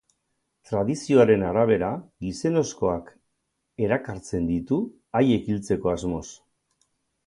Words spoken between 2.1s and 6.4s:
gizonezkoak erakartzen ditu haiek hiltzeko asmoz.